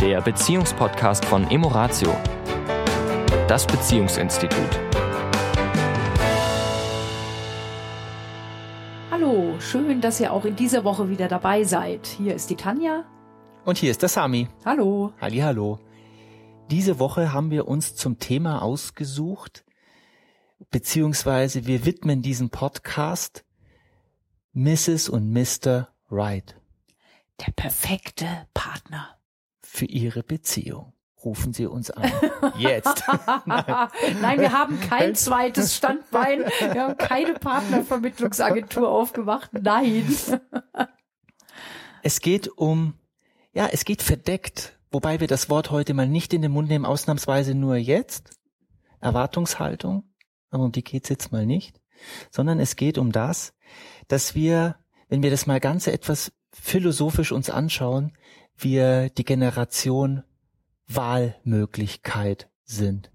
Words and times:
der 0.00 0.22
Beziehungspodcast 0.22 1.26
von 1.26 1.50
Emoratio, 1.50 2.16
das 3.48 3.66
Beziehungsinstitut. 3.66 4.80
Hallo, 9.10 9.60
schön, 9.60 10.00
dass 10.00 10.18
ihr 10.18 10.32
auch 10.32 10.46
in 10.46 10.56
dieser 10.56 10.84
Woche 10.84 11.10
wieder 11.10 11.28
dabei 11.28 11.64
seid. 11.64 12.06
Hier 12.06 12.34
ist 12.34 12.48
die 12.48 12.56
Tanja. 12.56 13.04
Und 13.66 13.76
hier 13.76 13.90
ist 13.90 14.00
der 14.00 14.08
Sami. 14.08 14.48
Hallo. 14.64 15.12
Hallo. 15.20 15.78
Diese 16.70 16.98
Woche 16.98 17.34
haben 17.34 17.50
wir 17.50 17.68
uns 17.68 17.94
zum 17.94 18.18
Thema 18.18 18.62
ausgesucht, 18.62 19.66
beziehungsweise 20.70 21.66
wir 21.66 21.84
widmen 21.84 22.22
diesen 22.22 22.48
Podcast 22.48 23.44
Mrs. 24.54 25.10
und 25.10 25.30
Mr. 25.30 25.88
Right. 26.10 26.56
Der 27.46 27.52
perfekte 27.52 28.46
Partner. 28.54 29.19
Für 29.62 29.84
Ihre 29.84 30.22
Beziehung. 30.22 30.92
Rufen 31.24 31.52
Sie 31.52 31.66
uns 31.66 31.90
an. 31.90 32.10
Jetzt. 32.58 33.04
Nein. 33.44 33.88
Nein, 34.22 34.40
wir 34.40 34.52
haben 34.52 34.80
kein 34.80 35.14
zweites 35.14 35.76
Standbein. 35.76 36.44
Wir 36.60 36.82
haben 36.82 36.96
keine 36.96 37.34
Partnervermittlungsagentur 37.34 38.88
aufgemacht. 38.88 39.52
Nein. 39.52 40.16
Es 42.02 42.20
geht 42.20 42.48
um, 42.48 42.94
ja, 43.52 43.68
es 43.70 43.84
geht 43.84 44.02
verdeckt, 44.02 44.78
wobei 44.90 45.20
wir 45.20 45.26
das 45.26 45.50
Wort 45.50 45.70
heute 45.70 45.92
mal 45.92 46.08
nicht 46.08 46.32
in 46.32 46.40
den 46.40 46.52
Mund 46.52 46.70
nehmen, 46.70 46.86
ausnahmsweise 46.86 47.54
nur 47.54 47.76
jetzt. 47.76 48.30
Erwartungshaltung, 49.00 50.04
aber 50.50 50.64
um 50.64 50.72
die 50.72 50.84
geht's 50.84 51.08
jetzt 51.08 51.32
mal 51.32 51.46
nicht, 51.46 51.80
sondern 52.30 52.60
es 52.60 52.76
geht 52.76 52.98
um 52.98 53.12
das, 53.12 53.54
dass 54.08 54.34
wir, 54.34 54.76
wenn 55.08 55.22
wir 55.22 55.30
das 55.30 55.46
mal 55.46 55.60
ganz 55.60 55.86
etwas 55.86 56.32
philosophisch 56.52 57.32
uns 57.32 57.50
anschauen, 57.50 58.16
wir 58.62 59.10
die 59.10 59.24
Generation 59.24 60.22
Wahlmöglichkeit 60.88 62.48
sind. 62.64 63.10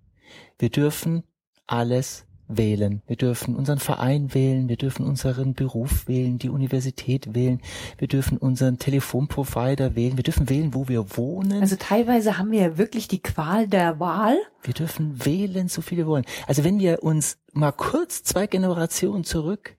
Wir 0.57 0.69
dürfen 0.69 1.23
alles 1.67 2.25
wählen. 2.47 3.01
Wir 3.07 3.15
dürfen 3.15 3.55
unseren 3.55 3.79
Verein 3.79 4.33
wählen, 4.33 4.69
wir 4.69 4.77
dürfen 4.77 5.05
unseren 5.05 5.53
Beruf 5.53 6.07
wählen, 6.07 6.37
die 6.37 6.49
Universität 6.49 7.33
wählen, 7.33 7.61
wir 7.97 8.07
dürfen 8.07 8.37
unseren 8.37 8.77
Telefonprovider 8.77 9.95
wählen, 9.95 10.17
wir 10.17 10.23
dürfen 10.23 10.49
wählen, 10.49 10.73
wo 10.73 10.87
wir 10.87 11.17
wohnen. 11.17 11.61
Also 11.61 11.75
teilweise 11.75 12.37
haben 12.37 12.51
wir 12.51 12.61
ja 12.61 12.77
wirklich 12.77 13.07
die 13.07 13.21
Qual 13.21 13.67
der 13.67 13.99
Wahl. 13.99 14.37
Wir 14.61 14.73
dürfen 14.73 15.25
wählen, 15.25 15.67
so 15.67 15.81
viele 15.81 16.05
wollen. 16.05 16.25
Also 16.47 16.63
wenn 16.63 16.79
wir 16.79 17.03
uns 17.03 17.37
mal 17.53 17.71
kurz 17.71 18.23
zwei 18.23 18.47
Generationen 18.47 19.23
zurück 19.23 19.75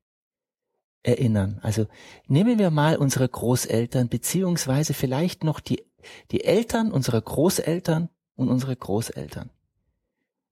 erinnern. 1.07 1.61
Also 1.63 1.87
nehmen 2.27 2.59
wir 2.59 2.71
mal 2.71 2.97
unsere 2.97 3.29
Großeltern, 3.29 4.09
beziehungsweise 4.09 4.93
vielleicht 4.93 5.45
noch 5.45 5.61
die, 5.61 5.85
die 6.33 6.45
Eltern 6.45 6.91
unserer 6.91 7.21
Großeltern 7.21 8.09
und 8.35 8.49
unsere 8.49 8.75
Großeltern. 8.75 9.51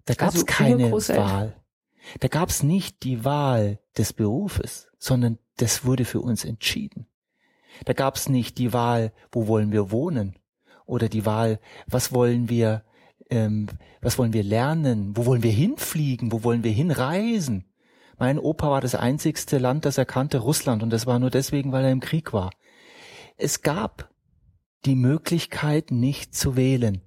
Da 0.04 0.14
gab 0.14 0.28
es 0.28 0.34
Also 0.36 0.46
keine. 0.46 0.92
Wahl. 0.92 1.56
Da 2.20 2.28
gab 2.28 2.50
es 2.50 2.62
nicht 2.62 3.02
die 3.02 3.24
Wahl 3.24 3.80
des 3.96 4.12
Berufes, 4.12 4.88
sondern 4.98 5.38
das 5.56 5.84
wurde 5.84 6.04
für 6.04 6.20
uns 6.20 6.44
entschieden. 6.44 7.06
Da 7.86 7.92
gab 7.92 8.16
es 8.16 8.28
nicht 8.28 8.58
die 8.58 8.72
Wahl, 8.72 9.12
wo 9.32 9.48
wollen 9.48 9.72
wir 9.72 9.90
wohnen 9.90 10.36
oder 10.86 11.08
die 11.08 11.26
Wahl, 11.26 11.58
was 11.86 12.12
wollen 12.12 12.48
wir, 12.48 12.84
ähm, 13.30 13.68
was 14.00 14.18
wollen 14.18 14.32
wir 14.32 14.44
lernen, 14.44 15.16
wo 15.16 15.26
wollen 15.26 15.42
wir 15.42 15.50
hinfliegen, 15.50 16.30
wo 16.30 16.44
wollen 16.44 16.62
wir 16.62 16.72
hinreisen. 16.72 17.64
Mein 18.18 18.38
Opa 18.38 18.70
war 18.70 18.80
das 18.80 18.94
einzigste 18.94 19.58
Land, 19.58 19.84
das 19.84 19.98
er 19.98 20.04
kannte, 20.04 20.38
Russland, 20.38 20.82
und 20.82 20.90
das 20.90 21.06
war 21.06 21.18
nur 21.18 21.30
deswegen, 21.30 21.72
weil 21.72 21.84
er 21.84 21.92
im 21.92 22.00
Krieg 22.00 22.32
war. 22.32 22.50
Es 23.36 23.62
gab 23.62 24.10
die 24.84 24.94
Möglichkeit, 24.96 25.90
nicht 25.90 26.34
zu 26.34 26.56
wählen. 26.56 27.00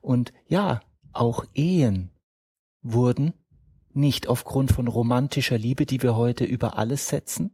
Und 0.00 0.32
ja, 0.46 0.80
auch 1.12 1.44
Ehen 1.54 2.10
wurden 2.82 3.34
nicht 3.92 4.28
aufgrund 4.28 4.72
von 4.72 4.88
romantischer 4.88 5.58
Liebe, 5.58 5.86
die 5.86 6.02
wir 6.02 6.16
heute 6.16 6.44
über 6.44 6.78
alles 6.78 7.08
setzen, 7.08 7.50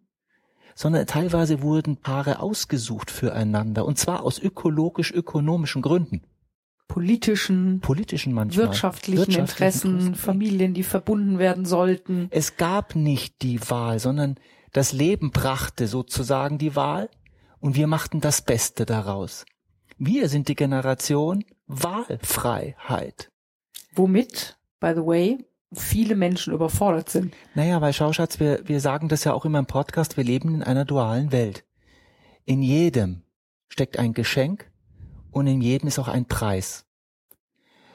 sondern 0.75 1.07
teilweise 1.07 1.63
wurden 1.63 1.97
Paare 1.97 2.41
ausgesucht 2.41 3.11
füreinander, 3.11 3.85
und 3.85 3.99
zwar 3.99 4.23
aus 4.23 4.39
ökologisch-ökonomischen 4.39 5.83
Gründen, 5.83 6.23
Politischen, 6.89 7.81
politischen 7.81 8.33
manchmal. 8.33 8.67
wirtschaftlichen 8.67 9.19
wirtschaftlichen 9.19 9.41
Interessen, 9.41 9.91
Interessen. 9.93 10.15
Familien, 10.15 10.75
die 10.75 10.83
verbunden 10.83 11.39
werden 11.39 11.65
sollten. 11.65 12.29
Es 12.31 12.57
gab 12.57 12.95
nicht 12.95 13.43
die 13.43 13.59
Wahl, 13.71 13.99
sondern 13.99 14.37
das 14.73 14.93
Leben 14.93 15.31
brachte 15.31 15.87
sozusagen 15.87 16.59
die 16.59 16.77
Wahl 16.77 17.09
und 17.61 17.77
wir 17.77 17.87
machten 17.87 18.21
das 18.21 18.43
Beste 18.43 18.85
daraus. 18.85 19.47
Wir 19.97 20.29
sind 20.29 20.49
die 20.49 20.57
Generation 20.57 21.45
Wahlfreiheit. 21.67 23.31
Womit, 23.95 24.59
by 24.81 24.93
the 24.95 25.07
way, 25.07 25.39
viele 25.73 26.15
Menschen 26.17 26.53
überfordert 26.53 27.09
sind. 27.09 27.35
Naja, 27.55 27.81
weil 27.81 27.93
schau, 27.93 28.13
Schatz, 28.13 28.41
wir, 28.41 28.69
wir 28.69 28.81
sagen 28.81 29.09
das 29.09 29.25
ja 29.25 29.33
auch 29.33 29.45
immer 29.45 29.59
im 29.59 29.67
Podcast, 29.67 30.17
wir 30.17 30.25
leben 30.25 30.55
in 30.55 30.63
einer 30.63 30.85
dualen 30.85 31.33
Welt. 31.33 31.65
In 32.45 32.63
jedem 32.63 33.23
steckt 33.69 33.99
ein 33.99 34.13
Geschenk 34.13 34.71
und 35.35 35.47
in 35.47 35.61
jedem 35.61 35.89
ist 35.89 35.99
auch 35.99 36.09
ein 36.09 36.27
Preis. 36.27 36.85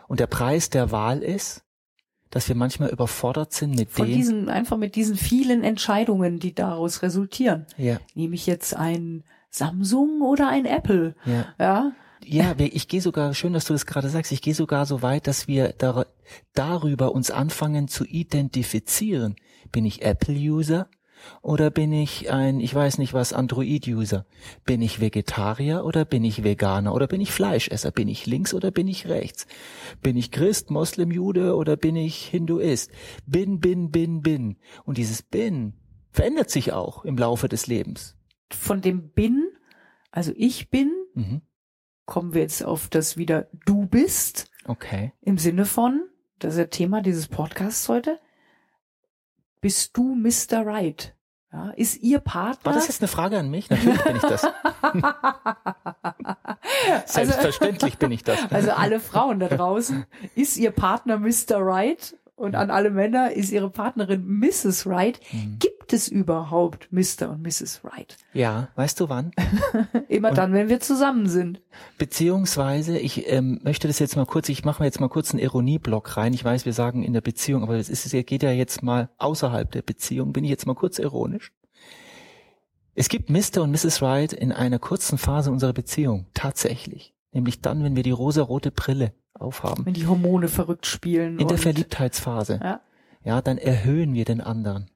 Und 0.08 0.20
der 0.20 0.28
Preis 0.28 0.70
der 0.70 0.92
Wahl 0.92 1.22
ist, 1.24 1.64
dass 2.30 2.48
wir 2.48 2.56
manchmal 2.56 2.90
überfordert 2.90 3.54
sind 3.54 3.76
mit 3.76 3.90
Von 3.92 4.06
dem. 4.08 4.16
diesen, 4.16 4.50
einfach 4.50 4.78
mit 4.78 4.96
diesen 4.96 5.16
vielen 5.16 5.64
Entscheidungen, 5.64 6.40
die 6.40 6.54
daraus 6.54 7.02
resultieren. 7.02 7.66
ja, 7.78 8.00
Nehme 8.14 8.36
ich 8.36 8.46
jetzt 8.46 8.76
ein 8.76 9.24
Samsung 9.50 10.22
oder 10.22 10.48
ein 10.50 10.66
Apple? 10.66 11.16
ja. 11.26 11.46
Ja. 11.60 11.92
Ja, 12.26 12.54
ich 12.60 12.90
gehe 12.90 13.02
sogar, 13.02 13.34
schön, 13.34 13.54
dass 13.54 13.64
du 13.66 13.74
das 13.74 13.86
gerade 13.86 14.10
sagst, 14.10 14.34
ich 14.34 14.42
gehe 14.42 14.54
sogar 14.54 14.86
so 14.86 15.02
weit, 15.02 15.26
dass 15.26 15.48
wir 15.48 15.70
dar 15.78 16.06
darüber 16.54 17.14
uns 17.14 17.32
anfangen 17.32 17.88
zu 17.88 18.04
identifizieren. 18.06 19.36
Bin 19.72 19.86
ich 19.86 20.02
Apple-User 20.04 20.90
oder 21.42 21.70
bin 21.70 21.92
ich 21.94 22.32
ein, 22.32 22.60
ich 22.60 22.74
weiß 22.74 22.98
nicht 22.98 23.14
was, 23.14 23.34
Android-User? 23.34 24.26
Bin 24.66 24.82
ich 24.82 25.00
Vegetarier 25.02 25.84
oder 25.86 26.06
bin 26.06 26.24
ich 26.24 26.44
Veganer 26.44 26.94
oder 26.94 27.08
bin 27.08 27.22
ich 27.22 27.32
Fleischesser? 27.32 27.92
Bin 27.92 28.08
ich 28.08 28.26
links 28.26 28.54
oder 28.54 28.72
bin 28.72 28.88
ich 28.88 29.08
rechts? 29.08 29.48
Bin 30.02 30.18
ich 30.18 30.32
Christ, 30.32 30.72
Moslem, 30.72 31.12
Jude 31.12 31.56
oder 31.56 31.78
bin 31.78 31.96
ich 31.96 32.26
Hinduist? 32.26 32.92
Bin, 33.26 33.60
bin, 33.60 33.92
bin, 33.92 34.22
bin. 34.22 34.58
Und 34.86 34.98
dieses 34.98 35.22
Bin 35.22 35.74
verändert 36.12 36.50
sich 36.50 36.74
auch 36.74 37.06
im 37.06 37.18
Laufe 37.18 37.48
des 37.48 37.68
Lebens. 37.68 38.18
Von 38.52 38.82
dem 38.82 39.12
bin, 39.12 39.48
also 40.12 40.32
ich 40.36 40.70
bin, 40.70 40.92
Mhm. 41.14 41.42
kommen 42.06 42.34
wir 42.34 42.42
jetzt 42.42 42.64
auf 42.64 42.88
das 42.88 43.18
wieder 43.18 43.48
du 43.66 43.86
bist, 43.86 44.50
Okay. 44.66 45.14
im 45.22 45.38
Sinne 45.38 45.66
von, 45.66 46.02
das 46.40 46.54
ist 46.54 46.60
ja 46.60 46.66
Thema 46.66 47.02
dieses 47.02 47.28
Podcasts 47.28 47.88
heute, 47.90 48.20
bist 49.62 49.96
du 49.98 50.16
Mr. 50.16 50.66
Right? 50.66 51.16
Ja, 51.52 51.72
ist 51.72 51.98
ihr 52.04 52.20
Partner? 52.20 52.66
War 52.66 52.74
das 52.74 52.88
jetzt 52.88 53.02
eine 53.02 53.08
Frage 53.08 53.40
an 53.40 53.50
mich? 53.50 53.72
Natürlich 53.72 54.04
bin 54.04 54.16
ich 54.18 54.22
das. 54.22 54.48
Selbstverständlich 57.06 57.98
bin 57.98 58.12
ich 58.12 58.24
das. 58.24 58.40
Also 58.52 58.72
alle 58.72 59.00
Frauen 59.00 59.40
da 59.40 59.48
draußen, 59.48 60.06
ist 60.36 60.58
ihr 60.58 60.70
Partner 60.70 61.18
Mr. 61.18 61.58
Right? 61.58 62.16
Und 62.40 62.56
an 62.56 62.72
alle 62.72 62.90
Männer 62.90 63.34
ist 63.34 63.52
ihre 63.52 63.70
Partnerin 63.70 64.26
Mrs. 64.26 64.88
Right. 64.88 65.20
Mhm. 65.34 65.58
Gibt 65.60 65.92
es 65.92 66.08
überhaupt 66.08 66.88
Mr. 66.90 67.30
und 67.30 67.42
Mrs. 67.44 67.82
Right? 67.84 68.16
Ja, 68.34 68.70
weißt 68.76 68.98
du 69.02 69.10
wann? 69.10 69.32
Immer 70.08 70.30
Und- 70.30 70.38
dann, 70.38 70.54
wenn 70.54 70.70
wir 70.70 70.80
zusammen 70.80 71.28
sind. 71.28 71.62
Beziehungsweise, 71.98 72.98
ich 72.98 73.30
ähm, 73.30 73.60
möchte 73.64 73.90
das 73.90 74.00
jetzt 74.00 74.16
mal 74.16 74.26
kurz, 74.26 74.48
ich 74.48 74.64
mache 74.64 74.82
mir 74.82 74.86
jetzt 74.88 75.02
mal 75.02 75.10
kurz 75.10 75.32
einen 75.32 75.42
Ironieblock 75.42 76.16
rein. 76.16 76.34
Ich 76.34 76.46
weiß, 76.46 76.66
wir 76.66 76.72
sagen 76.72 77.04
in 77.04 77.12
der 77.12 77.20
Beziehung, 77.20 77.62
aber 77.62 77.76
es 77.76 77.90
ist, 77.90 78.06
es 78.06 78.26
geht 78.26 78.42
ja 78.42 78.52
jetzt 78.52 78.84
mal 78.84 79.10
außerhalb 79.18 79.70
der 79.70 79.82
Beziehung. 79.82 80.32
Bin 80.32 80.46
ich 80.46 80.50
jetzt 80.50 80.66
mal 80.66 80.76
kurz 80.76 80.98
ironisch? 80.98 81.52
Es 82.96 83.10
gibt 83.10 83.30
Mr. 83.30 83.64
und 83.64 83.72
Mrs. 83.72 84.02
Right 84.02 84.32
in 84.32 84.54
einer 84.54 84.80
kurzen 84.80 85.18
Phase 85.18 85.52
unserer 85.52 85.74
Beziehung. 85.74 86.28
Tatsächlich. 86.34 87.14
Nämlich 87.34 87.60
dann, 87.60 87.84
wenn 87.84 87.98
wir 87.98 88.04
die 88.04 88.12
rosarote 88.12 88.72
Brille 88.72 89.12
aufhaben. 89.40 89.86
Wenn 89.86 89.94
die 89.94 90.08
Hormone 90.08 90.48
verrückt 90.48 90.86
spielen. 90.86 91.40
In 91.40 91.48
der 91.48 91.58
Verliebtheitsphase. 91.58 92.60
Ja. 92.64 92.82
ja, 93.24 93.42
dann 93.42 93.58
erhöhen 93.58 94.14
wir 94.14 94.26
den 94.26 94.42
anderen. 94.42 94.90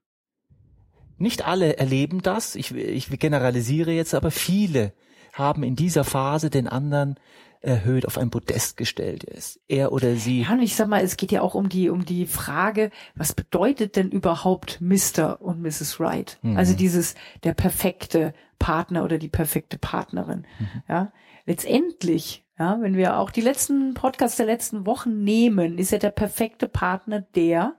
Nicht 1.17 1.47
alle 1.47 1.77
erleben 1.77 2.21
das, 2.21 2.55
ich, 2.55 2.73
ich 2.75 3.09
generalisiere 3.19 3.91
jetzt, 3.91 4.13
aber 4.13 4.31
viele 4.31 4.93
haben 5.33 5.63
in 5.63 5.75
dieser 5.75 6.03
Phase 6.03 6.49
den 6.49 6.67
anderen 6.67 7.15
erhöht 7.63 8.05
auf 8.05 8.17
ein 8.17 8.29
Podest 8.29 8.75
gestellt 8.75 9.23
ist. 9.23 9.59
Er 9.67 9.93
oder 9.93 10.15
sie. 10.15 10.41
Ja, 10.41 10.51
und 10.51 10.61
ich 10.61 10.75
sag 10.75 10.89
mal, 10.89 11.01
es 11.01 11.15
geht 11.15 11.31
ja 11.31 11.41
auch 11.41 11.55
um 11.55 11.69
die, 11.69 11.89
um 11.89 12.03
die 12.03 12.25
Frage, 12.25 12.91
was 13.15 13.33
bedeutet 13.33 13.95
denn 13.95 14.11
überhaupt 14.11 14.81
Mr. 14.81 15.41
und 15.41 15.61
Mrs. 15.61 15.99
Right? 15.99 16.37
Mhm. 16.41 16.57
Also 16.57 16.75
dieses, 16.75 17.15
der 17.43 17.53
perfekte 17.53 18.33
Partner 18.59 19.03
oder 19.05 19.17
die 19.17 19.29
perfekte 19.29 19.77
Partnerin. 19.77 20.45
Mhm. 20.59 20.83
Ja, 20.89 21.13
letztendlich, 21.45 22.42
ja, 22.59 22.77
wenn 22.81 22.95
wir 22.95 23.17
auch 23.17 23.31
die 23.31 23.41
letzten 23.41 23.93
Podcasts 23.93 24.37
der 24.37 24.45
letzten 24.45 24.85
Wochen 24.85 25.23
nehmen, 25.23 25.77
ist 25.77 25.91
ja 25.91 25.97
der 25.97 26.11
perfekte 26.11 26.67
Partner 26.67 27.21
der, 27.21 27.75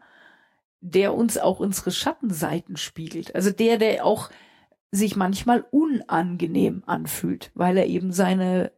der 0.80 1.14
uns 1.14 1.38
auch 1.38 1.60
unsere 1.60 1.92
Schattenseiten 1.92 2.76
spiegelt. 2.76 3.34
Also 3.34 3.50
der, 3.50 3.78
der 3.78 4.04
auch 4.04 4.30
sich 4.90 5.16
manchmal 5.16 5.64
unangenehm 5.70 6.82
anfühlt, 6.86 7.50
weil 7.54 7.76
er 7.78 7.86
eben 7.86 8.12
seine 8.12 8.72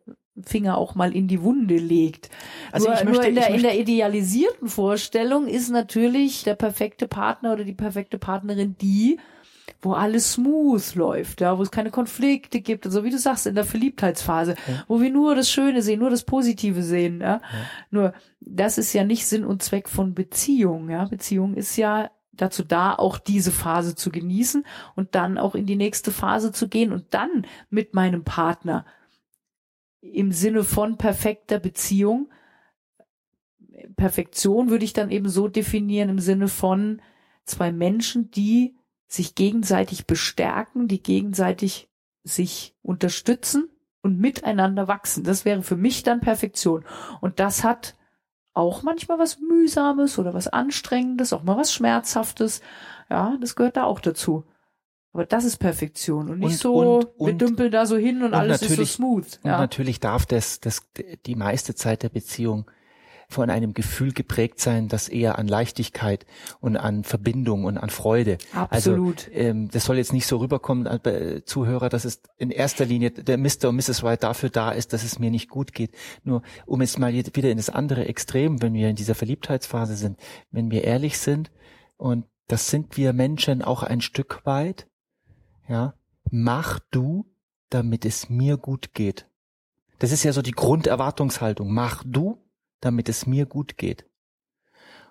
Finger 0.44 0.76
auch 0.76 0.94
mal 0.94 1.14
in 1.14 1.28
die 1.28 1.43
Wunde 1.43 1.76
legt. 1.76 2.31
Also 2.72 2.88
nur, 2.88 2.94
ich 2.94 3.04
möchte, 3.04 3.22
nur 3.22 3.28
in, 3.28 3.34
der, 3.34 3.42
ich 3.44 3.49
in 3.49 3.52
möchte, 3.54 3.69
der 3.69 3.81
idealisierten 3.81 4.69
Vorstellung 4.69 5.46
ist 5.46 5.70
natürlich 5.70 6.44
der 6.44 6.54
perfekte 6.54 7.08
Partner 7.08 7.54
oder 7.54 7.64
die 7.64 7.75
perfekte 7.75 8.19
Partnerin 8.19 8.76
die, 8.81 9.19
wo 9.87 9.93
alles 9.93 10.33
smooth 10.33 10.94
läuft, 10.97 11.41
ja, 11.41 11.56
wo 11.56 11.62
es 11.62 11.71
keine 11.71 11.91
Konflikte 11.91 12.61
gibt 12.61 12.85
und 12.85 12.93
so 12.93 13.05
wie 13.05 13.11
du 13.11 13.19
sagst 13.19 13.47
in 13.47 13.55
der 13.55 13.65
Verliebtheitsphase, 13.65 14.56
Ja. 14.67 14.85
wo 14.88 15.00
wir 15.00 15.11
nur 15.11 15.35
das 15.35 15.49
Schöne 15.50 15.81
sehen, 15.81 16.00
nur 16.00 16.11
das 16.11 16.25
Positive 16.25 16.83
sehen, 16.83 17.21
ja. 17.21 17.41
Nur 17.91 18.12
das 18.41 18.79
ist 18.79 18.93
ja 18.93 19.05
nicht 19.05 19.27
Sinn 19.27 19.44
und 19.44 19.62
Zweck 19.62 19.88
von 19.88 20.15
Beziehung, 20.15 20.91
ja. 20.91 21.05
Beziehung 21.05 21.55
ist 21.55 21.77
ja 21.77 22.11
dazu 22.33 22.65
da, 22.65 22.94
auch 22.94 23.19
diese 23.19 23.53
Phase 23.53 23.94
zu 23.94 24.11
genießen 24.11 24.67
und 24.94 25.15
dann 25.15 25.38
auch 25.38 25.55
in 25.55 25.65
die 25.67 25.77
nächste 25.77 26.11
Phase 26.12 26.53
zu 26.53 26.69
gehen 26.69 26.93
und 26.93 27.06
dann 27.15 27.47
mit 27.71 27.94
meinem 27.94 28.25
Partner 28.25 28.85
im 30.03 30.33
Sinne 30.33 30.65
von 30.65 30.99
perfekter 30.99 31.59
Beziehung. 31.59 32.29
Perfektion 33.97 34.69
würde 34.71 34.85
ich 34.85 34.93
dann 34.93 35.11
eben 35.11 35.29
so 35.29 35.49
definieren 35.49 36.09
im 36.11 36.19
Sinne 36.19 36.49
von 36.49 37.00
zwei 37.44 37.73
Menschen, 37.73 38.31
die 38.31 38.77
sich 39.06 39.35
gegenseitig 39.35 40.06
bestärken, 40.06 40.88
die 40.88 41.03
gegenseitig 41.03 41.88
sich 42.25 42.75
unterstützen 42.82 43.69
und 44.03 44.19
miteinander 44.19 44.88
wachsen. 44.88 45.25
Das 45.25 45.44
wäre 45.44 45.62
für 45.62 45.76
mich 45.76 46.03
dann 46.03 46.20
Perfektion. 46.20 46.85
Und 47.20 47.38
das 47.41 47.62
hat 47.64 47.94
auch 48.53 48.82
manchmal 48.82 49.19
was 49.19 49.38
Mühsames 49.38 50.19
oder 50.19 50.32
was 50.35 50.49
Anstrengendes, 50.49 51.32
auch 51.32 51.43
mal 51.43 51.56
was 51.56 51.73
Schmerzhaftes. 51.73 52.62
Ja, 53.11 53.37
das 53.41 53.55
gehört 53.55 53.76
da 53.76 53.85
auch 53.85 54.00
dazu. 54.00 54.44
Aber 55.12 55.25
das 55.25 55.44
ist 55.44 55.59
Perfektion 55.59 56.29
und 56.31 56.38
nicht 56.41 56.52
Und- 56.52 56.59
so, 56.59 56.75
und- 56.99 57.05
wir 57.19 57.32
und- 57.32 57.41
dümpeln 57.41 57.70
da 57.70 57.87
so 57.87 57.97
hin 57.97 58.19
und, 58.19 58.29
und 58.29 58.35
alles 58.35 58.62
ist 58.62 58.76
so 58.76 58.85
smooth. 58.85 59.41
Und 59.43 59.50
Ja. 59.50 59.59
natürlich 59.59 60.00
darf 60.00 60.26
das, 60.26 60.61
das 60.61 60.82
die 61.26 61.37
meiste 61.37 61.75
Zeit 61.75 62.02
der 62.02 62.09
Beziehung 62.11 62.70
von 63.28 63.50
einem 63.50 63.75
Gefühl 63.75 64.12
geprägt 64.12 64.61
sein, 64.61 64.88
das 64.88 65.08
eher 65.08 65.38
an 65.38 65.49
Leichtigkeit 65.49 66.26
und 66.61 66.76
an 66.76 67.05
Verbindung 67.05 67.64
und 67.64 67.78
an 67.78 67.90
Freude. 67.90 68.38
Absolut. 68.52 69.28
Also 69.28 69.38
ähm, 69.38 69.69
das 69.70 69.84
soll 69.84 69.96
jetzt 69.96 70.12
nicht 70.12 70.26
so 70.26 70.38
rüberkommen, 70.38 70.87
äh, 70.87 71.43
Zuhörer, 71.44 71.88
dass 71.88 72.05
es 72.05 72.23
in 72.37 72.50
erster 72.50 72.84
Linie 72.84 73.11
der 73.11 73.38
Mr. 73.38 73.69
und 73.69 73.76
Mrs. 73.76 74.02
White 74.02 74.20
dafür 74.20 74.50
da 74.50 74.70
ist, 74.70 74.93
dass 74.93 75.02
es 75.02 75.19
mir 75.19 75.31
nicht 75.31 75.49
gut 75.49 75.73
geht. 75.73 75.93
Nur 76.25 76.43
um 76.67 76.81
jetzt 76.81 76.99
mal 76.99 77.12
wieder 77.12 77.50
in 77.50 77.56
das 77.56 77.70
andere 77.70 78.06
Extrem, 78.06 78.62
wenn 78.62 78.75
wir 78.75 78.88
in 78.88 78.96
dieser 78.96 79.14
Verliebtheitsphase 79.14 79.96
sind, 79.96 80.19
wenn 80.50 80.70
wir 80.70 80.84
ehrlich 80.84 81.19
sind 81.19 81.50
und 81.96 82.26
das 82.49 82.69
sind 82.69 82.96
wir 82.96 83.12
Menschen 83.12 83.62
auch 83.62 83.82
ein 83.82 84.00
Stück 84.00 84.43
weit, 84.44 84.88
ja, 85.69 85.94
mach 86.31 86.78
du, 86.90 87.26
damit 87.70 88.05
es 88.05 88.28
mir 88.28 88.56
gut 88.56 88.94
geht. 88.94 89.28
Das 89.99 90.12
ist 90.12 90.25
ja 90.25 90.32
so 90.32 90.43
die 90.43 90.52
Grunderwartungshaltung. 90.52 91.73
Mach 91.73 92.05
du, 92.06 92.45
damit 92.81 93.08
es 93.08 93.26
mir 93.26 93.46
gut 93.46 93.76
geht. 93.76 94.06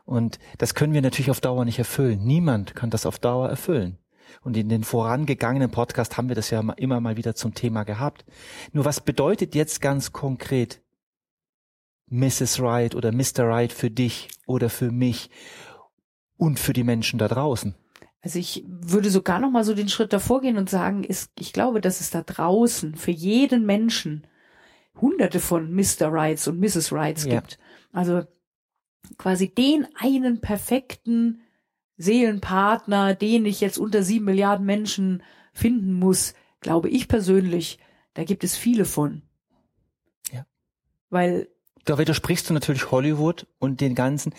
Und 0.06 0.40
das 0.58 0.76
können 0.76 0.94
wir 0.94 1.02
natürlich 1.02 1.32
auf 1.32 1.42
Dauer 1.42 1.66
nicht 1.66 1.80
erfüllen. 1.80 2.24
Niemand 2.24 2.76
kann 2.76 2.92
das 2.92 3.06
auf 3.06 3.20
Dauer 3.20 3.50
erfüllen. 3.50 3.98
Und 4.42 4.56
in 4.58 4.70
den 4.70 4.84
vorangegangenen 4.84 5.72
Podcast 5.72 6.18
haben 6.18 6.30
wir 6.30 6.36
das 6.36 6.50
ja 6.50 6.62
immer 6.78 7.00
mal 7.00 7.18
wieder 7.18 7.36
zum 7.36 7.54
Thema 7.54 7.84
gehabt. 7.84 8.26
Nur 8.72 8.86
was 8.86 9.02
bedeutet 9.02 9.56
jetzt 9.56 9.82
ganz 9.82 10.12
konkret 10.12 10.82
Mrs. 12.08 12.60
Right 12.60 12.96
oder 12.96 13.12
Mr. 13.12 13.46
Right 13.48 13.74
für 13.74 13.90
dich 13.90 14.30
oder 14.46 14.70
für 14.70 14.92
mich 14.92 15.30
und 16.38 16.60
für 16.60 16.74
die 16.74 16.84
Menschen 16.84 17.18
da 17.18 17.28
draußen? 17.28 17.76
Also 18.22 18.40
ich 18.40 18.64
würde 18.68 19.10
sogar 19.10 19.40
noch 19.40 19.52
mal 19.52 19.64
so 19.64 19.74
den 19.74 19.90
Schritt 19.90 20.12
davor 20.12 20.42
gehen 20.42 20.58
und 20.58 20.70
sagen, 20.70 21.04
ist, 21.04 21.32
ich 21.40 21.54
glaube, 21.54 21.82
dass 21.82 22.00
es 22.02 22.10
da 22.10 22.22
draußen 22.22 22.96
für 22.96 23.12
jeden 23.12 23.66
Menschen 23.66 24.26
hunderte 25.00 25.40
von 25.40 25.74
Mr. 25.74 26.12
Rights 26.12 26.48
und 26.48 26.60
Mrs. 26.60 26.92
Rights 26.92 27.26
Ja. 27.26 27.40
gibt. 27.40 27.60
Also 27.92 28.24
quasi 29.18 29.54
den 29.54 29.88
einen 29.96 30.42
perfekten 30.42 31.42
Seelenpartner, 31.98 33.16
den 33.16 33.46
ich 33.46 33.62
jetzt 33.62 33.78
unter 33.78 34.04
sieben 34.04 34.26
Milliarden 34.26 34.66
Menschen 34.66 35.24
finden 35.54 35.94
muss, 35.94 36.34
glaube 36.60 36.90
ich 36.90 37.08
persönlich, 37.08 37.80
da 38.14 38.24
gibt 38.24 38.44
es 38.44 38.56
viele 38.58 38.86
von. 38.86 39.22
Ja. 40.32 40.46
Weil 41.10 41.48
Da 41.86 42.00
widersprichst 42.00 42.50
du 42.50 42.54
natürlich 42.54 42.92
Hollywood 42.92 43.46
und 43.60 43.80
den 43.80 43.94
ganzen 43.94 44.34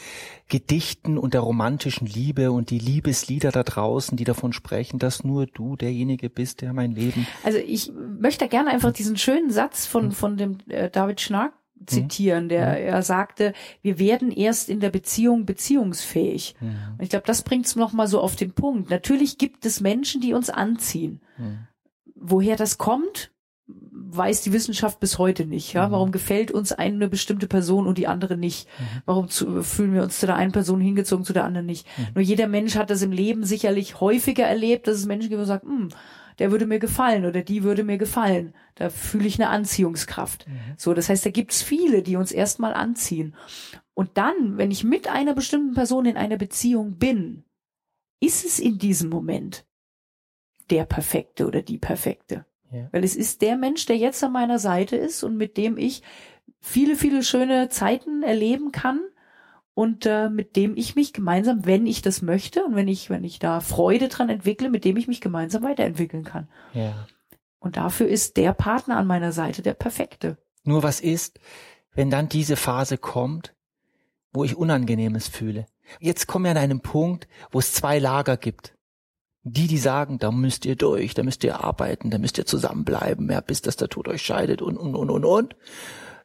Gedichten 0.49 1.17
und 1.17 1.33
der 1.33 1.41
romantischen 1.41 2.07
Liebe 2.07 2.51
und 2.51 2.71
die 2.71 2.81
Liebeslieder 2.81 3.53
da 3.53 3.63
draußen, 3.63 4.17
die 4.17 4.25
davon 4.25 4.53
sprechen, 4.53 4.99
dass 4.99 5.23
nur 5.23 5.47
du 5.47 5.77
derjenige 5.77 6.29
bist, 6.29 6.61
der 6.61 6.73
mein 6.73 6.93
Leben. 6.93 7.27
Also 7.45 7.59
ich 7.59 7.93
möchte 7.93 8.49
gerne 8.49 8.71
einfach 8.71 8.93
diesen 8.93 9.17
schönen 9.17 9.51
Satz 9.51 9.87
von, 9.87 10.11
von 10.11 10.37
dem 10.37 10.59
äh, 10.69 10.91
David 10.91 11.21
Schnark 11.21 11.53
zitieren, 11.87 12.49
der 12.49 12.81
er 12.83 13.03
sagte, 13.03 13.53
wir 13.83 13.99
werden 13.99 14.31
erst 14.31 14.69
in 14.69 14.81
der 14.81 14.91
Beziehung 14.91 15.45
beziehungsfähig. 15.45 16.57
Und 16.61 17.03
ich 17.03 17.11
glaube, 17.11 17.27
das 17.27 17.43
bringt 17.43 17.67
es 17.67 17.77
nochmal 17.77 18.09
so 18.09 18.21
auf 18.21 18.35
den 18.35 18.53
Punkt. 18.53 18.91
Natürlich 18.91 19.37
gibt 19.37 19.67
es 19.67 19.81
Menschen, 19.81 20.21
die 20.21 20.33
uns 20.33 20.49
anziehen. 20.49 21.21
Woher 22.15 22.57
das 22.57 22.79
kommt, 22.79 23.31
weiß 24.09 24.43
die 24.43 24.53
Wissenschaft 24.53 25.01
bis 25.01 25.19
heute 25.19 25.47
nicht. 25.47 25.73
Ja? 25.73 25.89
Mhm. 25.89 25.93
Warum 25.93 26.13
gefällt 26.13 26.51
uns 26.51 26.73
eine 26.73 27.09
bestimmte 27.09 27.47
Person 27.47 27.87
und 27.87 27.99
die 27.99 28.07
andere 28.07 28.37
nicht? 28.37 28.69
Mhm. 28.79 29.03
Warum 29.05 29.29
zu, 29.29 29.63
fühlen 29.63 29.95
wir 29.95 30.03
uns 30.03 30.19
zu 30.19 30.27
der 30.27 30.37
einen 30.37 30.53
Person 30.53 30.81
hingezogen, 30.81 31.25
zu 31.25 31.33
der 31.33 31.45
anderen 31.45 31.67
nicht? 31.67 31.87
Mhm. 31.97 32.07
Nur 32.15 32.23
jeder 32.23 32.49
Mensch 32.49 32.77
hat 32.77 32.91
das 32.91 33.03
im 33.03 33.13
Leben 33.13 33.45
sicherlich 33.45 34.01
häufiger 34.01 34.45
erlebt, 34.45 34.87
dass 34.87 34.97
es 34.97 35.07
Menschen 35.07 35.29
gibt, 35.29 35.41
die 35.41 35.47
sagen, 35.47 35.69
hm, 35.69 35.89
der 36.39 36.51
würde 36.51 36.67
mir 36.67 36.79
gefallen 36.79 37.25
oder 37.25 37.43
die 37.43 37.63
würde 37.63 37.83
mir 37.83 37.99
gefallen. 37.99 38.55
Da 38.75 38.91
fühle 38.91 39.27
ich 39.27 39.41
eine 39.41 39.49
Anziehungskraft. 39.49 40.47
So, 40.77 40.93
das 40.93 41.09
heißt, 41.09 41.25
da 41.25 41.31
gibt's 41.31 41.63
viele, 41.63 42.03
die 42.03 42.17
uns 42.17 42.31
erstmal 42.31 42.75
anziehen. 42.75 43.35
Und 43.95 44.19
dann, 44.19 44.59
wenn 44.59 44.71
ich 44.71 44.85
mit 44.85 45.09
einer 45.09 45.33
bestimmten 45.33 45.75
Person 45.75 46.05
in 46.05 46.19
einer 46.19 46.37
Beziehung 46.37 46.99
bin, 46.99 47.45
ist 48.21 48.45
es 48.45 48.59
in 48.59 48.79
diesem 48.79 49.09
Moment 49.09 49.65
der 50.71 50.85
Perfekte 50.85 51.47
oder 51.47 51.63
die 51.63 51.79
Perfekte. 51.79 52.45
Ja. 52.77 52.89
Weil 52.93 53.05
es 53.05 53.17
ist 53.17 53.43
der 53.43 53.57
Mensch, 53.57 53.87
der 53.87 53.97
jetzt 53.97 54.23
an 54.23 54.33
meiner 54.33 54.59
Seite 54.59 54.97
ist 54.97 55.23
und 55.23 55.37
mit 55.37 55.57
dem 55.57 55.79
ich 55.79 56.03
viele, 56.61 56.97
viele 56.97 57.23
schöne 57.23 57.69
Zeiten 57.69 58.23
erleben 58.23 58.73
kann 58.73 59.01
und 59.75 60.07
äh, 60.07 60.29
mit 60.29 60.57
dem 60.57 60.77
ich 60.77 60.97
mich 60.97 61.13
gemeinsam, 61.13 61.67
wenn 61.67 61.87
ich 61.87 62.03
das 62.03 62.23
möchte 62.23 62.65
und 62.65 62.75
wenn 62.75 62.89
ich, 62.89 63.11
wenn 63.11 63.25
ich 63.25 63.39
da 63.39 63.61
Freude 63.61 64.09
dran 64.09 64.29
entwickle, 64.29 64.71
mit 64.71 64.85
dem 64.85 64.97
ich 64.97 65.09
mich 65.09 65.21
gemeinsam 65.21 65.63
weiterentwickeln 65.63 66.25
kann. 66.25 66.49
Ja. 66.73 67.07
Und 67.59 67.77
dafür 67.77 68.09
ist 68.09 68.37
der 68.37 68.53
Partner 68.53 68.97
an 68.97 69.07
meiner 69.07 69.33
Seite 69.33 69.63
der 69.63 69.75
perfekte. 69.75 70.39
Nur 70.65 70.83
was 70.83 71.01
ist, 71.01 71.41
wenn 71.93 72.11
dann 72.11 72.29
diese 72.29 72.57
Phase 72.57 72.99
kommt, 72.99 73.55
wo 74.33 74.45
ich 74.45 74.57
Unangenehmes 74.57 75.29
fühle? 75.29 75.67
Jetzt 76.01 76.27
kommen 76.27 76.45
wir 76.45 76.51
an 76.53 76.59
einen 76.59 76.81
Punkt, 76.81 77.29
wo 77.51 77.59
es 77.59 77.73
zwei 77.73 77.99
Lager 77.99 78.37
gibt. 78.37 78.76
Die, 79.49 79.69
die 79.69 79.79
sagen, 79.79 80.19
da 80.19 80.33
müsst 80.33 80.65
ihr 80.67 80.75
durch, 80.75 81.15
da 81.15 81.23
müsst 81.23 81.45
ihr 81.45 81.63
arbeiten, 81.63 82.11
da 82.11 82.19
müsst 82.19 82.37
ihr 82.37 82.47
zusammenbleiben, 82.47 83.31
ja, 83.31 83.41
bis 83.41 83.63
das 83.63 83.77
der 83.77 83.89
Tod 83.89 84.09
euch 84.09 84.23
scheidet 84.23 84.61
und, 84.61 84.77
und, 84.77 84.97
und, 84.97 85.09
und, 85.09 85.25
und. 85.25 85.57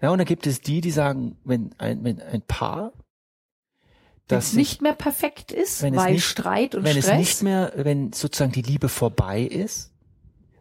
Ja, 0.01 0.09
und 0.09 0.17
dann 0.17 0.25
gibt 0.25 0.47
es 0.47 0.61
die, 0.61 0.81
die 0.81 0.89
sagen, 0.89 1.37
wenn 1.43 1.69
ein, 1.77 2.03
wenn 2.03 2.19
ein 2.19 2.41
Paar, 2.41 2.93
Wenn 2.93 3.01
das 4.27 4.47
sich- 4.51 4.57
nicht 4.57 4.81
mehr 4.81 4.93
perfekt 4.95 5.51
ist, 5.51 5.83
wenn 5.83 5.93
es 5.93 5.99
weil 5.99 6.13
nicht- 6.13 6.23
Streit 6.25 6.73
und 6.73 6.83
wenn 6.83 6.93
Stress. 6.99 7.05
es 7.11 7.17
nicht 7.17 7.43
mehr, 7.43 7.71
wenn 7.75 8.11
sozusagen 8.11 8.53
die 8.53 8.63
Liebe 8.63 8.89
vorbei 8.89 9.41
ist, 9.43 9.91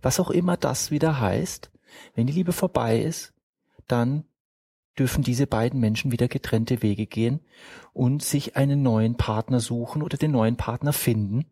was 0.03 0.21
auch 0.21 0.31
immer 0.31 0.59
das 0.59 0.91
wieder 0.91 1.19
heißt, 1.19 1.71
wenn 2.15 2.27
die 2.27 2.33
Liebe 2.35 2.53
vorbei 2.53 3.01
ist, 3.01 3.33
dann 3.89 4.25
dürfen 4.99 5.25
diese 5.25 5.47
beiden 5.47 5.81
Menschen 5.81 6.13
wieder 6.13 6.29
getrennte 6.29 6.83
Wege 6.83 7.07
gehen 7.07 7.41
und 7.95 8.23
sich 8.23 8.57
einen 8.57 8.83
neuen 8.83 9.17
Partner 9.17 9.61
suchen 9.61 10.03
oder 10.03 10.19
den 10.19 10.33
neuen 10.33 10.57
Partner 10.57 10.93
finden, 10.93 11.47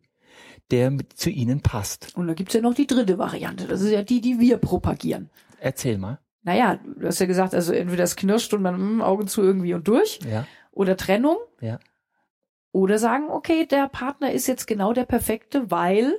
der 0.71 0.91
mit 0.91 1.15
zu 1.15 1.31
ihnen 1.31 1.61
passt. 1.63 2.15
und 2.17 2.27
da 2.29 2.35
gibt's 2.35 2.55
ja 2.55 2.61
noch 2.61 2.75
die 2.75 2.87
dritte 2.87 3.19
Variante. 3.19 3.67
Das 3.67 3.81
ist 3.81 3.91
ja 3.91 4.03
die, 4.03 4.21
die 4.21 4.39
wir 4.39 4.59
propagieren. 4.59 5.31
Erzähl 5.61 5.99
mal. 5.99 6.19
Naja, 6.43 6.79
du 6.99 7.07
hast 7.07 7.19
ja 7.19 7.27
gesagt, 7.27 7.55
also 7.55 7.73
entweder 7.73 8.05
es 8.05 8.17
knirscht 8.17 8.53
und 8.55 8.63
man 8.63 8.77
hm, 8.77 9.03
Augen 9.03 9.29
zu 9.29 9.43
irgendwie 9.43 9.75
und 9.75 9.87
durch 9.89 10.21
Ja, 10.31 10.47
oder 10.73 10.97
Trennung. 10.97 11.37
ja. 11.61 11.79
Oder 12.71 12.99
sagen, 12.99 13.29
okay, 13.31 13.65
der 13.67 13.89
Partner 13.89 14.31
ist 14.31 14.47
jetzt 14.47 14.67
genau 14.67 14.93
der 14.93 15.07
perfekte, 15.07 15.71
weil 15.71 16.13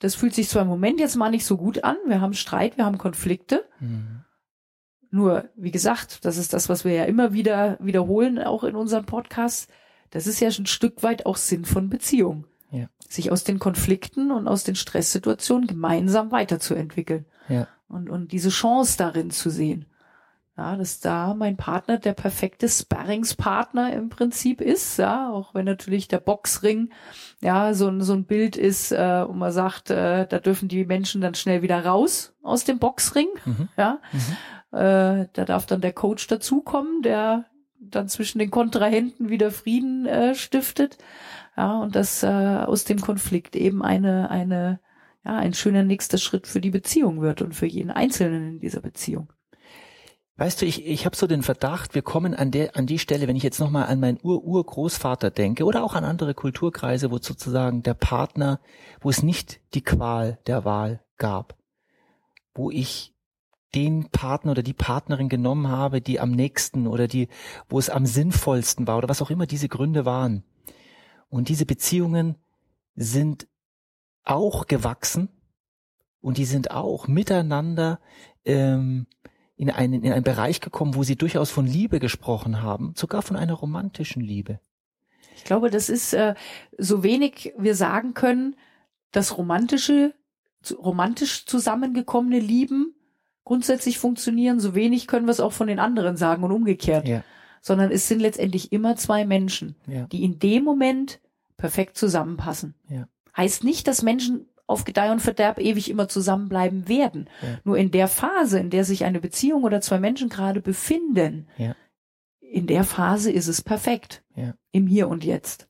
das 0.00 0.14
fühlt 0.14 0.34
sich 0.34 0.48
zwar 0.50 0.62
im 0.62 0.68
Moment 0.68 1.00
jetzt 1.00 1.16
mal 1.16 1.30
nicht 1.30 1.46
so 1.46 1.56
gut 1.56 1.82
an. 1.82 1.96
Wir 2.06 2.20
haben 2.20 2.34
Streit, 2.34 2.76
wir 2.76 2.84
haben 2.84 2.98
Konflikte. 2.98 3.64
Mhm. 3.80 4.22
Nur, 5.10 5.48
wie 5.56 5.70
gesagt, 5.70 6.24
das 6.26 6.36
ist 6.36 6.52
das, 6.52 6.68
was 6.68 6.84
wir 6.84 6.92
ja 6.92 7.04
immer 7.04 7.32
wieder 7.32 7.78
wiederholen, 7.80 8.38
auch 8.38 8.64
in 8.64 8.76
unseren 8.76 9.06
Podcasts. 9.06 9.66
Das 10.10 10.26
ist 10.26 10.40
ja 10.40 10.48
ein 10.48 10.66
Stück 10.66 11.02
weit 11.02 11.24
auch 11.24 11.36
Sinn 11.38 11.64
von 11.64 11.88
Beziehung. 11.88 12.44
Ja. 12.76 12.86
Sich 13.08 13.30
aus 13.32 13.44
den 13.44 13.58
Konflikten 13.58 14.30
und 14.30 14.48
aus 14.48 14.64
den 14.64 14.74
Stresssituationen 14.76 15.66
gemeinsam 15.66 16.30
weiterzuentwickeln. 16.32 17.24
Ja. 17.48 17.68
Und, 17.88 18.10
und 18.10 18.32
diese 18.32 18.50
Chance 18.50 18.96
darin 18.98 19.30
zu 19.30 19.48
sehen. 19.50 19.86
Ja, 20.58 20.74
dass 20.76 21.00
da 21.00 21.34
mein 21.34 21.58
Partner 21.58 21.98
der 21.98 22.14
perfekte 22.14 22.66
Sparringspartner 22.68 23.92
im 23.92 24.08
Prinzip 24.08 24.60
ist, 24.62 24.98
ja, 24.98 25.30
auch 25.30 25.54
wenn 25.54 25.66
natürlich 25.66 26.08
der 26.08 26.18
Boxring 26.18 26.90
ja 27.42 27.74
so 27.74 27.88
ein 27.88 28.00
so 28.00 28.14
ein 28.14 28.24
Bild 28.24 28.56
ist, 28.56 28.90
äh, 28.90 29.28
wo 29.28 29.32
man 29.34 29.52
sagt, 29.52 29.90
äh, 29.90 30.26
da 30.26 30.38
dürfen 30.38 30.68
die 30.68 30.86
Menschen 30.86 31.20
dann 31.20 31.34
schnell 31.34 31.60
wieder 31.60 31.84
raus 31.84 32.32
aus 32.42 32.64
dem 32.64 32.78
Boxring, 32.78 33.28
Mhm. 33.44 33.68
ja, 33.76 33.98
Mhm. 34.12 34.78
äh, 34.78 35.28
da 35.34 35.44
darf 35.44 35.66
dann 35.66 35.82
der 35.82 35.92
Coach 35.92 36.26
dazukommen, 36.26 37.02
der 37.02 37.44
dann 37.78 38.08
zwischen 38.08 38.38
den 38.38 38.50
Kontrahenten 38.50 39.28
wieder 39.28 39.50
Frieden 39.50 40.06
äh, 40.06 40.34
stiftet, 40.34 40.96
ja, 41.56 41.80
und 41.80 41.96
dass 41.96 42.22
äh, 42.22 42.26
aus 42.26 42.84
dem 42.84 43.00
Konflikt 43.00 43.56
eben 43.56 43.82
eine 43.82 44.30
eine 44.30 44.80
ja 45.24 45.36
ein 45.36 45.54
schöner 45.54 45.82
nächster 45.82 46.18
Schritt 46.18 46.46
für 46.46 46.60
die 46.60 46.70
Beziehung 46.70 47.20
wird 47.20 47.42
und 47.42 47.54
für 47.54 47.66
jeden 47.66 47.90
Einzelnen 47.90 48.48
in 48.48 48.60
dieser 48.60 48.80
Beziehung. 48.80 49.32
Weißt 50.38 50.60
du, 50.60 50.66
ich, 50.66 50.84
ich 50.84 51.06
habe 51.06 51.16
so 51.16 51.26
den 51.26 51.42
Verdacht, 51.42 51.94
wir 51.94 52.02
kommen 52.02 52.34
an 52.34 52.50
der 52.50 52.76
an 52.76 52.86
die 52.86 52.98
Stelle, 52.98 53.26
wenn 53.26 53.36
ich 53.36 53.42
jetzt 53.42 53.58
nochmal 53.58 53.86
an 53.86 54.00
meinen 54.00 54.18
Ur-Urgroßvater 54.22 55.30
denke 55.30 55.64
oder 55.64 55.82
auch 55.82 55.94
an 55.94 56.04
andere 56.04 56.34
Kulturkreise, 56.34 57.10
wo 57.10 57.18
sozusagen 57.18 57.82
der 57.82 57.94
Partner, 57.94 58.60
wo 59.00 59.08
es 59.08 59.22
nicht 59.22 59.60
die 59.72 59.82
Qual 59.82 60.38
der 60.46 60.66
Wahl 60.66 61.02
gab, 61.16 61.56
wo 62.54 62.70
ich 62.70 63.14
den 63.74 64.10
Partner 64.10 64.52
oder 64.52 64.62
die 64.62 64.74
Partnerin 64.74 65.30
genommen 65.30 65.68
habe, 65.68 66.02
die 66.02 66.20
am 66.20 66.32
nächsten 66.32 66.86
oder 66.86 67.08
die, 67.08 67.28
wo 67.68 67.78
es 67.78 67.88
am 67.88 68.04
sinnvollsten 68.04 68.86
war 68.86 68.98
oder 68.98 69.08
was 69.08 69.22
auch 69.22 69.30
immer 69.30 69.46
diese 69.46 69.68
Gründe 69.68 70.04
waren. 70.04 70.44
Und 71.28 71.48
diese 71.48 71.66
Beziehungen 71.66 72.36
sind 72.94 73.46
auch 74.24 74.66
gewachsen 74.66 75.28
und 76.20 76.38
die 76.38 76.44
sind 76.44 76.70
auch 76.70 77.08
miteinander 77.08 78.00
ähm, 78.44 79.06
in 79.56 79.70
einen, 79.70 80.02
in 80.02 80.12
einen 80.12 80.24
Bereich 80.24 80.60
gekommen, 80.60 80.94
wo 80.94 81.02
sie 81.02 81.16
durchaus 81.16 81.50
von 81.50 81.66
Liebe 81.66 82.00
gesprochen 82.00 82.62
haben, 82.62 82.94
sogar 82.96 83.22
von 83.22 83.36
einer 83.36 83.54
romantischen 83.54 84.22
Liebe. 84.22 84.60
Ich 85.36 85.44
glaube, 85.44 85.70
das 85.70 85.88
ist 85.88 86.12
äh, 86.14 86.34
so 86.76 87.02
wenig 87.02 87.52
wir 87.56 87.74
sagen 87.74 88.14
können, 88.14 88.56
dass 89.12 89.38
romantische, 89.38 90.14
romantisch 90.78 91.46
zusammengekommene 91.46 92.38
Lieben 92.38 92.94
grundsätzlich 93.44 93.98
funktionieren, 93.98 94.58
so 94.58 94.74
wenig 94.74 95.06
können 95.06 95.26
wir 95.26 95.30
es 95.30 95.40
auch 95.40 95.52
von 95.52 95.68
den 95.68 95.78
anderen 95.78 96.16
sagen 96.16 96.42
und 96.42 96.50
umgekehrt. 96.50 97.06
Ja. 97.06 97.22
Sondern 97.66 97.90
es 97.90 98.06
sind 98.06 98.20
letztendlich 98.20 98.70
immer 98.70 98.94
zwei 98.94 99.24
Menschen, 99.24 99.74
Ja. 99.88 100.06
die 100.06 100.22
in 100.22 100.38
dem 100.38 100.62
Moment 100.62 101.20
perfekt 101.56 101.96
zusammenpassen. 101.96 102.76
Ja. 102.88 103.08
Heißt 103.36 103.64
nicht, 103.64 103.88
dass 103.88 104.02
Menschen 104.02 104.46
auf 104.68 104.84
Gedeih 104.84 105.10
und 105.10 105.20
Verderb 105.20 105.58
ewig 105.58 105.90
immer 105.90 106.06
zusammenbleiben 106.08 106.86
werden. 106.88 107.28
Ja. 107.42 107.58
Nur 107.64 107.76
in 107.76 107.90
der 107.90 108.06
Phase, 108.06 108.60
in 108.60 108.70
der 108.70 108.84
sich 108.84 109.04
eine 109.04 109.20
Beziehung 109.20 109.64
oder 109.64 109.80
zwei 109.80 109.98
Menschen 109.98 110.28
gerade 110.28 110.60
befinden, 110.60 111.48
in 112.38 112.68
der 112.68 112.84
Phase 112.84 113.32
ist 113.32 113.48
es 113.48 113.62
perfekt. 113.62 114.22
Im 114.70 114.86
Hier 114.86 115.08
und 115.08 115.24
Jetzt. 115.24 115.68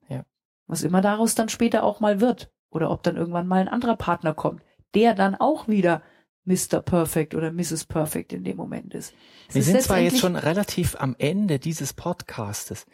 Was 0.67 0.83
immer 0.83 1.01
daraus 1.01 1.35
dann 1.35 1.49
später 1.49 1.83
auch 1.83 2.01
mal 2.01 2.21
wird. 2.21 2.51
Oder 2.71 2.91
ob 2.91 3.03
dann 3.05 3.17
irgendwann 3.17 3.47
mal 3.47 3.61
ein 3.63 3.69
anderer 3.69 3.97
Partner 3.97 4.35
kommt, 4.35 4.63
der 4.95 5.15
dann 5.15 5.35
auch 5.35 5.67
wieder 5.67 6.03
Mr. 6.47 6.81
Perfect 6.81 7.35
oder 7.35 7.53
Mrs. 7.53 7.85
Perfect 7.85 8.33
in 8.33 8.45
dem 8.45 8.57
Moment 8.57 8.95
ist. 8.95 9.13
Es 9.49 9.55
Wir 9.55 9.61
ist 9.61 9.67
sind 9.67 9.83
zwar 9.83 9.99
jetzt 9.99 10.21
schon 10.21 10.37
relativ 10.37 10.95
am 10.99 11.17
Ende 11.19 11.59
dieses 11.59 11.93
Podcastes. 11.93 12.87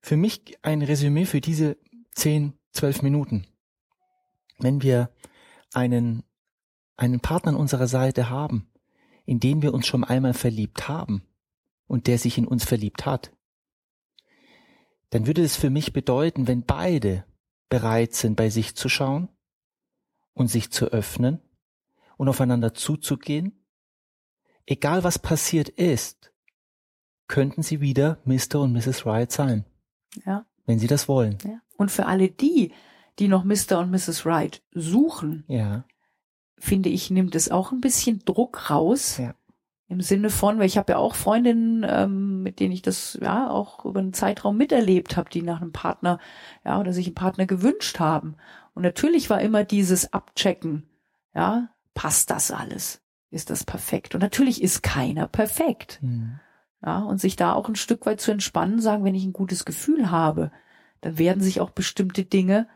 Für 0.00 0.16
mich 0.16 0.56
ein 0.62 0.82
Resümee 0.82 1.26
für 1.26 1.40
diese 1.40 1.76
10, 2.14 2.54
12 2.72 3.02
Minuten. 3.02 3.46
Wenn 4.58 4.82
wir 4.82 5.10
einen, 5.72 6.22
einen 6.96 7.20
Partner 7.20 7.50
an 7.50 7.56
unserer 7.56 7.88
Seite 7.88 8.30
haben, 8.30 8.70
in 9.24 9.40
den 9.40 9.62
wir 9.62 9.74
uns 9.74 9.86
schon 9.86 10.04
einmal 10.04 10.34
verliebt 10.34 10.86
haben 10.86 11.22
und 11.88 12.06
der 12.06 12.18
sich 12.18 12.38
in 12.38 12.46
uns 12.46 12.64
verliebt 12.64 13.04
hat, 13.04 13.32
dann 15.10 15.26
würde 15.26 15.42
es 15.42 15.56
für 15.56 15.70
mich 15.70 15.92
bedeuten, 15.92 16.46
wenn 16.46 16.62
beide 16.62 17.24
bereit 17.68 18.14
sind, 18.14 18.36
bei 18.36 18.48
sich 18.48 18.76
zu 18.76 18.88
schauen 18.88 19.28
und 20.34 20.48
sich 20.48 20.70
zu 20.70 20.86
öffnen 20.86 21.40
und 22.16 22.28
aufeinander 22.28 22.74
zuzugehen, 22.74 23.64
egal 24.66 25.04
was 25.04 25.18
passiert 25.18 25.68
ist, 25.68 26.32
könnten 27.28 27.62
sie 27.62 27.80
wieder 27.80 28.18
Mr. 28.24 28.60
und 28.60 28.72
Mrs. 28.72 29.06
Wright 29.06 29.32
sein, 29.32 29.64
Ja. 30.24 30.44
wenn 30.66 30.78
sie 30.78 30.86
das 30.86 31.08
wollen. 31.08 31.38
Ja. 31.44 31.60
Und 31.76 31.90
für 31.90 32.06
alle 32.06 32.28
die, 32.28 32.72
die 33.18 33.28
noch 33.28 33.44
Mr. 33.44 33.78
und 33.78 33.90
Mrs. 33.90 34.24
Wright 34.26 34.62
suchen, 34.72 35.44
Ja, 35.48 35.84
finde 36.58 36.90
ich, 36.90 37.10
nimmt 37.10 37.34
es 37.34 37.50
auch 37.50 37.72
ein 37.72 37.80
bisschen 37.80 38.20
Druck 38.24 38.70
raus. 38.70 39.18
Ja. 39.18 39.34
Im 39.88 40.00
Sinne 40.00 40.30
von, 40.30 40.58
weil 40.58 40.66
ich 40.66 40.78
habe 40.78 40.92
ja 40.92 40.98
auch 40.98 41.14
Freundinnen, 41.14 41.84
ähm, 41.86 42.42
mit 42.42 42.60
denen 42.60 42.72
ich 42.72 42.80
das 42.80 43.18
ja 43.20 43.50
auch 43.50 43.84
über 43.84 44.00
einen 44.00 44.14
Zeitraum 44.14 44.56
miterlebt 44.56 45.16
habe, 45.18 45.28
die 45.28 45.42
nach 45.42 45.60
einem 45.60 45.72
Partner, 45.72 46.18
ja, 46.64 46.80
oder 46.80 46.92
sich 46.94 47.06
einen 47.06 47.14
Partner 47.14 47.44
gewünscht 47.46 47.98
haben. 47.98 48.36
Und 48.74 48.82
natürlich 48.84 49.28
war 49.28 49.42
immer 49.42 49.64
dieses 49.64 50.12
Abchecken, 50.14 50.88
ja, 51.34 51.68
passt 51.94 52.30
das 52.30 52.50
alles? 52.50 53.00
Ist 53.30 53.50
das 53.50 53.64
perfekt? 53.64 54.14
Und 54.14 54.20
natürlich 54.20 54.62
ist 54.62 54.82
keiner 54.82 55.26
perfekt. 55.26 55.98
Hm. 56.02 56.38
Ja, 56.84 56.98
und 56.98 57.20
sich 57.20 57.36
da 57.36 57.52
auch 57.52 57.68
ein 57.68 57.76
Stück 57.76 58.06
weit 58.06 58.20
zu 58.20 58.32
entspannen, 58.32 58.80
sagen, 58.80 59.04
wenn 59.04 59.14
ich 59.14 59.24
ein 59.24 59.32
gutes 59.32 59.64
Gefühl 59.64 60.10
habe, 60.10 60.50
dann 61.00 61.16
werden 61.16 61.42
sich 61.42 61.60
auch 61.60 61.70
bestimmte 61.70 62.24
Dinge 62.24 62.66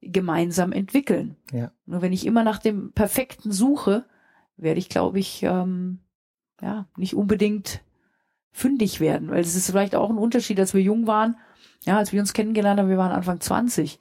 gemeinsam 0.00 0.72
entwickeln. 0.72 1.36
Ja. 1.52 1.70
Nur 1.86 2.02
wenn 2.02 2.12
ich 2.12 2.26
immer 2.26 2.44
nach 2.44 2.58
dem 2.58 2.92
Perfekten 2.92 3.52
suche, 3.52 4.04
werde 4.56 4.78
ich, 4.78 4.88
glaube 4.88 5.18
ich, 5.18 5.42
ähm, 5.42 6.00
ja, 6.60 6.86
nicht 6.96 7.14
unbedingt 7.14 7.82
fündig 8.52 9.00
werden, 9.00 9.30
weil 9.30 9.40
es 9.40 9.54
ist 9.54 9.70
vielleicht 9.70 9.94
auch 9.94 10.10
ein 10.10 10.18
Unterschied, 10.18 10.58
als 10.58 10.74
wir 10.74 10.82
jung 10.82 11.06
waren. 11.06 11.36
Ja, 11.84 11.98
als 11.98 12.12
wir 12.12 12.20
uns 12.20 12.32
kennengelernt 12.32 12.78
haben, 12.78 12.88
wir 12.88 12.98
waren 12.98 13.12
Anfang 13.12 13.40
20. 13.40 13.98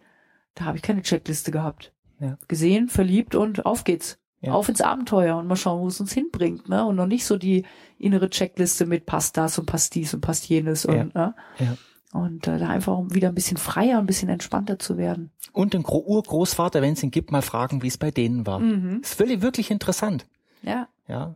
Da 0.55 0.65
habe 0.65 0.77
ich 0.77 0.83
keine 0.83 1.01
Checkliste 1.01 1.51
gehabt. 1.51 1.93
Ja. 2.19 2.37
Gesehen, 2.47 2.89
verliebt 2.89 3.35
und 3.35 3.65
auf 3.65 3.83
geht's. 3.83 4.20
Ja. 4.41 4.53
Auf 4.53 4.69
ins 4.69 4.81
Abenteuer 4.81 5.37
und 5.37 5.45
mal 5.47 5.55
schauen, 5.55 5.81
wo 5.81 5.87
es 5.87 5.99
uns 6.01 6.13
hinbringt, 6.13 6.67
ne? 6.67 6.83
Und 6.83 6.95
noch 6.95 7.05
nicht 7.05 7.25
so 7.25 7.37
die 7.37 7.63
innere 7.99 8.29
Checkliste 8.29 8.87
mit 8.87 9.05
passt 9.05 9.37
das 9.37 9.59
und 9.59 9.67
passt 9.67 9.93
dies 9.93 10.15
und 10.15 10.21
passt 10.21 10.49
jenes 10.49 10.83
Ja. 10.83 10.93
und, 10.93 11.13
ne? 11.13 11.35
Ja. 11.59 11.77
Und 12.13 12.47
äh, 12.47 12.57
da 12.57 12.67
einfach 12.67 12.97
um 12.97 13.13
wieder 13.13 13.29
ein 13.29 13.35
bisschen 13.35 13.57
freier, 13.57 13.99
ein 13.99 14.07
bisschen 14.07 14.29
entspannter 14.29 14.79
zu 14.79 14.97
werden. 14.97 15.31
Und 15.53 15.73
den 15.75 15.83
Gro 15.83 15.99
Urgroßvater, 15.99 16.81
wenn 16.81 16.93
es 16.93 17.03
ihn 17.03 17.11
gibt, 17.11 17.31
mal 17.31 17.43
fragen, 17.43 17.83
wie 17.83 17.87
es 17.87 17.97
bei 17.99 18.09
denen 18.11 18.47
war. 18.47 18.59
Mhm. 18.59 19.01
Ist 19.01 19.19
wirklich, 19.19 19.41
wirklich 19.43 19.69
interessant. 19.71 20.25
Ja. 20.63 20.87
Ja. 21.07 21.35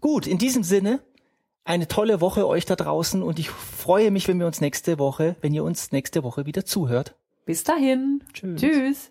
Gut, 0.00 0.26
in 0.28 0.38
diesem 0.38 0.62
Sinne, 0.62 1.00
eine 1.64 1.88
tolle 1.88 2.20
Woche 2.20 2.46
euch 2.46 2.64
da 2.64 2.76
draußen 2.76 3.22
und 3.22 3.38
ich 3.40 3.50
freue 3.50 4.10
mich, 4.12 4.28
wenn 4.28 4.38
wir 4.38 4.46
uns 4.46 4.60
nächste 4.60 4.98
Woche, 4.98 5.36
wenn 5.40 5.52
ihr 5.52 5.64
uns 5.64 5.92
nächste 5.92 6.22
Woche 6.22 6.46
wieder 6.46 6.64
zuhört. 6.64 7.16
Bis 7.44 7.64
dahin. 7.64 8.22
Tschüss. 8.32 8.60
Tschüss. 8.60 9.10